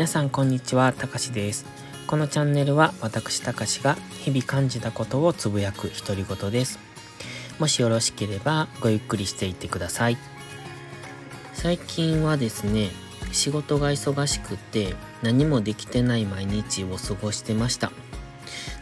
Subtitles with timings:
[0.00, 1.66] 皆さんこんにちは、たかしです。
[2.06, 6.78] このチャンネルは私たかしが日々感じたことをつぶやく独り言です。
[7.58, 10.16] もしよろしければごゆっくりしていってください。
[11.52, 12.88] 最近はですね、
[13.30, 17.92] 仕事が忙しくて何もできてない毎日を過ごしてました。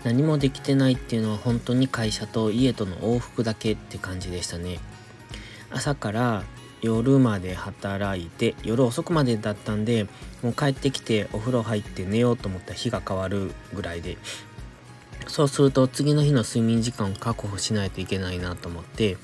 [0.04, 4.78] 何もできてないっていうのは本当に会社と家との往復だけって感じでしたね。
[5.68, 6.44] 朝から
[6.80, 10.06] 夜まで働いて夜遅くまでだったんで
[10.42, 14.16] もう帰ってきてお風呂入って寝ようと思ったら日が変わるぐらいで
[15.26, 19.16] そうすると次の日の睡眠時間を確保しないといけないなと思って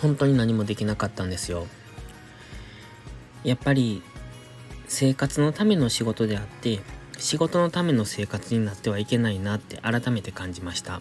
[0.00, 1.66] 本当に何もできなかったんですよ。
[3.42, 4.02] やっぱり
[4.86, 6.80] 生活のための仕事であって
[7.18, 11.00] 仕事のための生活になってはいけないなって改めて感じました。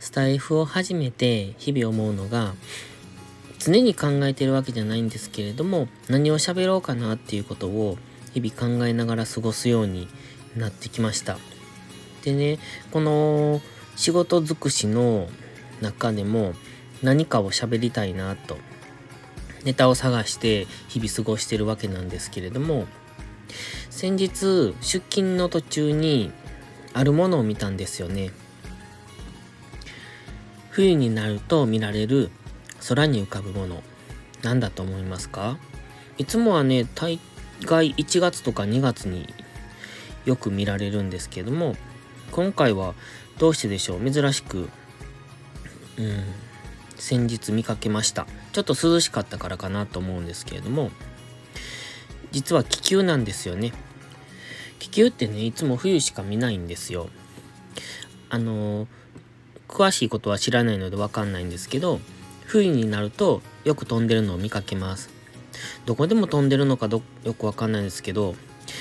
[0.00, 2.54] スタイフを始めて日々思うのが
[3.64, 7.96] 常に考えてるわけじゃないんですけれども何を喋ろうかなっていうことを
[8.34, 10.06] 日々考えながら過ごすように
[10.54, 11.38] なってきました。
[12.24, 12.58] でね
[12.90, 13.62] この
[13.96, 15.28] 仕事尽くしの
[15.80, 16.52] 中でも
[17.02, 18.58] 何かを喋りたいなと
[19.64, 22.86] ネタを探して日々過ごしてるわけなんですけれども
[23.88, 26.32] 先日出勤の途中に
[26.92, 28.30] あるものを見たんですよね。
[30.70, 32.30] 冬になると見られる
[32.86, 33.82] 空に浮かぶもの。
[34.42, 35.58] 何だと思いますか？
[36.18, 37.18] いつもはね大
[37.62, 39.32] 概1月とか2月に
[40.26, 41.76] よく見られるんですけども
[42.30, 42.94] 今回は
[43.38, 44.10] どうしてでしょう？
[44.10, 44.68] 珍しく
[45.98, 46.24] うん
[46.96, 48.26] 先日見かけました。
[48.52, 50.90] ちょっと涼しかったからかなと思うんですけれども
[52.30, 53.72] 実は気球なんですよね。
[54.78, 57.08] 気球ってねいつも冬しか見ないんですよ。
[58.30, 58.86] あの
[59.68, 62.00] 詳しいことは知らないのでわかんないんですけど
[62.46, 65.10] 冬になるとよく飛んでるのを見かけます。
[65.86, 68.34] どこでも飛んでるのかどよくわかんないですけど、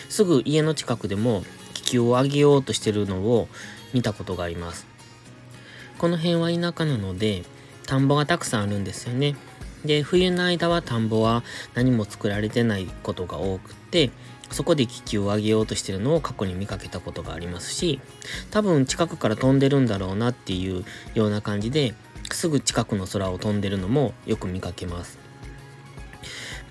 [0.10, 3.48] すぐ家の近くでも気球を上げようとしてるのを
[3.94, 4.88] 見たことがあります。
[5.98, 7.44] この辺は田舎なので、
[7.86, 9.36] 田んぼがたくさんあるんですよね。
[9.86, 11.44] で、冬の間は田んぼは
[11.74, 14.12] 何も作られてないことが多くって、
[14.52, 18.00] そこで気球を上げようとしてるのを過去に見かけたことがありますし、
[18.52, 20.86] 多分近くから飛んでるんだろうなっていう
[21.16, 21.94] ような感じで
[22.34, 25.18] すぐ近くの空を飛んでるのもよく見かけます。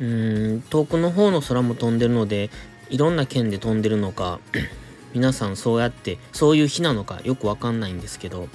[0.01, 2.51] うーん、遠くの方の空も飛んでるので、
[2.91, 4.41] いろんな県で飛んでるのか、
[5.15, 8.49] 皆さんそうやって、そういう日なのかよくわかんないんですけど、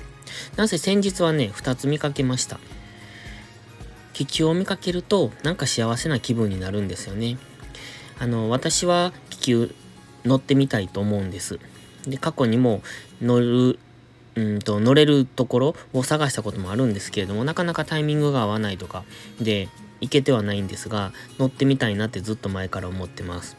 [0.56, 2.60] なぜ先日はね、2つ見かけました。
[4.14, 7.38] 気球を見かけると、なんか幸せな気分になるんですよね。
[8.20, 9.76] あの、私は気球
[10.26, 11.60] 乗ってみたいと思うんです。
[12.08, 12.82] で、過去にも
[13.22, 13.80] 乗る
[14.38, 19.04] うんと乗れるところを探したこともあるんですけれどもなかなかタイミングが合わないとか
[19.42, 19.68] で
[20.00, 23.58] 行けてはないんですが乗ってみたいなってずっと前から思ってます。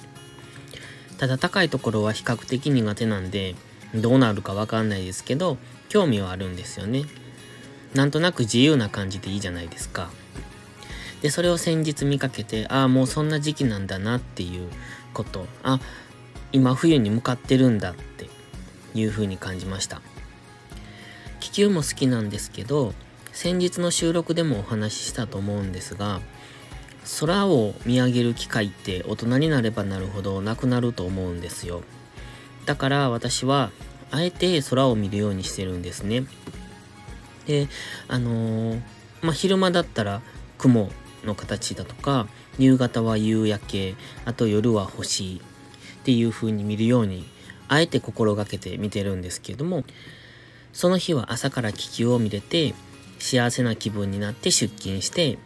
[1.18, 3.56] ただ高いところは比較的苦手なんで
[3.92, 5.58] どうなるかわかんないですけど
[5.88, 7.06] 興味はあるんですよね。
[7.94, 10.10] なんとなく自由な感じでいいじゃないですか。
[11.22, 14.68] でそれを先日見かけてああもうそんな時期なんだなっていう
[15.12, 15.46] こと。
[15.64, 15.80] あ
[16.52, 18.30] 今冬に向かってるんだって
[18.94, 20.00] いう風に感じました。
[21.41, 22.94] 気球も好きなんですけど
[23.32, 26.21] 先日の収録でもお話ししたと思うんですが
[27.21, 31.82] 空を見上げる機会って大人になればなるほどなくなると思うんですよ。
[32.66, 33.71] だから私は
[34.10, 36.26] あえて空を見るようにしてるんですね。
[37.47, 37.69] で
[38.09, 38.82] あのー、
[39.22, 40.20] まあ昼間だったら
[40.59, 40.91] 雲
[41.25, 42.28] の形だとか
[42.59, 43.94] 夕方は夕焼け
[44.26, 45.41] あと夜は星
[46.00, 47.26] っていう風に見るように
[47.69, 49.84] あえて心がけて見てるんですけども
[50.78, 52.72] その日は朝から気球を見れて、
[53.18, 55.36] 幸せな気分になって出勤して、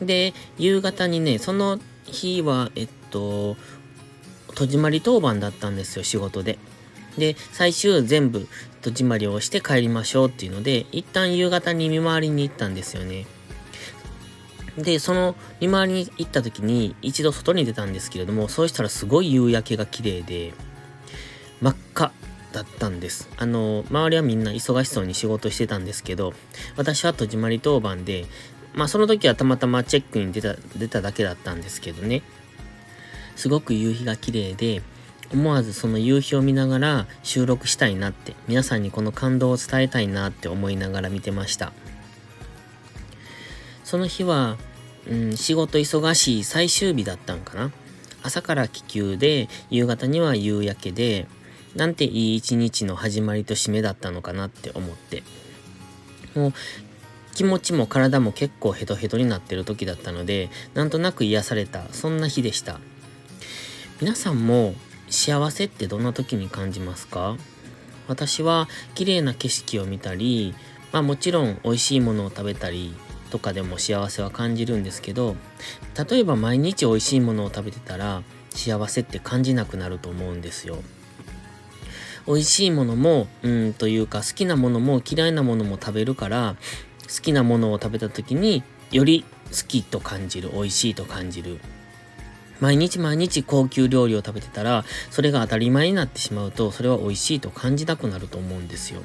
[0.00, 3.58] で、夕方にね、その日は、えっと、
[4.54, 6.58] 戸締まり当番だったんですよ、仕事で。
[7.18, 8.48] で、最終全部
[8.80, 13.26] 戸締まりをして帰りましょうっていうので、一旦夕方に見回りに行ったんですよね。
[14.78, 20.54] で、その見回りに行った時に一度外に出たんですけれども、そうしたらすごい夕焼けが綺麗で、
[22.58, 23.28] だったんです。
[23.36, 26.34] あの、周りはみんな忙しそうに仕事してたんですけど、
[26.76, 28.26] 私は戸締まり当番で、
[28.74, 32.22] まあその時はたまたまチェックに出た、出ただけだったんですけどね。
[33.36, 34.82] すごく夕日が綺麗で、
[35.32, 41.72] 思わずその夕日を見ながら収録したいなって、皆さんにこの感動を伝えたいなって思いながら見てました。
[43.84, 44.58] その日は、
[45.08, 47.70] うん、仕事忙しい最終日だったんかな。
[48.22, 51.28] 朝から気球で、夕方には夕焼けで、
[51.74, 55.22] なんていい一日の始まりと締めだったのかなって思って。
[56.34, 56.52] もう
[57.34, 62.80] 気持ちも体も結構ヘトヘトになってる時だったので、なんとなく癒された、そんな日でした。
[64.00, 64.74] 皆さんも
[65.08, 67.36] 幸せってどんな時に感じますか？
[68.08, 70.54] 私は綺麗な景色を見たり、
[70.92, 72.94] まあもちろん美味しいものを食べたり
[73.30, 75.36] とかでも幸せは感じるんですけど、
[76.10, 80.78] 例えば毎日美味しいものを食べてたら幸せって感じなくなると思うんですよ。
[82.28, 86.56] 美味しいものも、うんというか好きなものも嫌いなものも食べるから、
[87.02, 91.58] 好きなものを食べた時により好きと感じる、美味しいと感じる。
[92.60, 99.00] 毎日毎日高級料理を食べてたら、それが当たり前になってしまうと、それは美味しいと感じなくなると思うんですよ。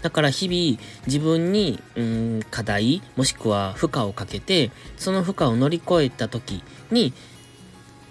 [0.00, 7.12] だから日々自分に、うん、課題、もしくは負荷をかけて、その負荷を乗り越えた時に、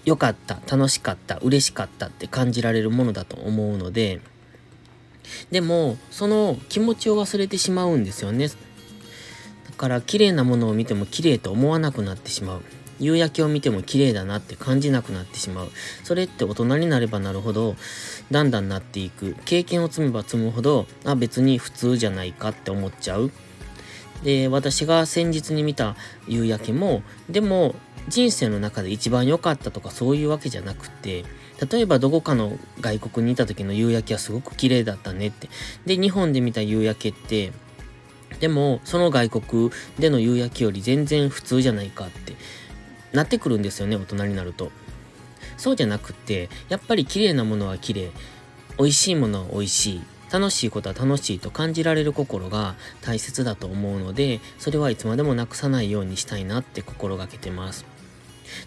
[0.05, 4.21] 良かった、楽しかった、嬉しかったって感じられるものだと思うので、
[5.51, 8.47] でも、その気持ちを忘れてしまうんですよね。
[8.47, 8.53] だ
[9.77, 12.61] から綺麗なものを見ても綺麗と思わなくなってしまう。
[12.99, 15.69] 夕焼けを見ても綺麗だなって感じなくなってしまう。
[16.03, 17.75] それって大人になればなるほど、
[18.29, 19.35] だんだんなっていく。
[19.45, 23.31] 経験を積めば積むほど、あ、別に普通じゃないかって思っちゃう。
[24.23, 25.95] で、私が先日に見た
[26.27, 27.75] 夕焼けも、でも
[28.09, 31.23] 人生の中で一番良かったとかそういうわけじゃなくて、
[31.71, 35.49] 例えばどこかの外国にいた時の夕焼けはすごく綺麗だったねって。
[35.85, 37.51] で、日本で見た夕焼けって、
[38.39, 42.35] でもその外国での夕焼けより全然普通じゃないかって
[43.11, 44.71] なってくるんですよね、大人になると。
[45.57, 48.11] そうじゃなくって、やっぱり綺麗なものは綺麗、
[48.77, 50.01] 美味しいものは美味しい、
[50.31, 57.83] 楽しいことは楽しいと感じられる心が大切だと思うので、それはいつまでもなくさないようにしたいなって心がけてます。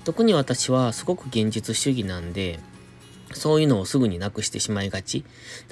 [0.05, 2.61] 特に私はすごく現実主義なんで、
[3.33, 5.25] そういうのをすぐになくしてしまいがち。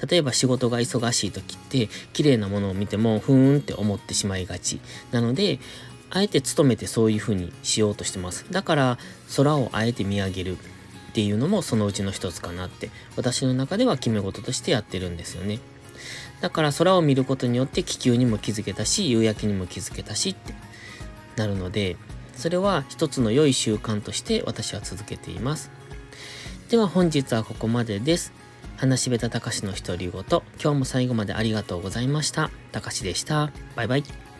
[0.09, 4.79] 例えば仕事が忙しい時って、綺麗なものを見ても、ふーんって思ってしまいがち。
[5.11, 5.59] なので、
[6.13, 8.45] あえて努めてそういう風にしようとしてます。
[8.51, 8.97] だから
[9.35, 15.59] 空をあえて見上げるっていうのもそのうちの一つかなって私の中では決め事としてやってるんですよね。
[16.41, 20.53] だから空を見ることによって気球にも気づけたし夕焼けにも気づけたしって
[21.37, 21.95] なるので
[22.41, 25.69] それは一つの良い習慣として私は続けています。
[26.69, 28.33] では本日はここまでです。
[28.77, 30.23] 話しべたたかしの独り言。
[30.59, 32.49] 今日も最後までありがとうございました。
[32.71, 33.51] たかしでした。
[33.75, 34.30] バイバイ。